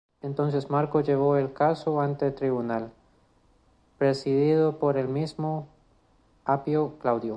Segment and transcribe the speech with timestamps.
[0.21, 2.91] Entonces Marco llevó el caso ante un tribunal,
[3.97, 5.67] presidido por el mismo
[6.45, 7.29] Apio Claudio.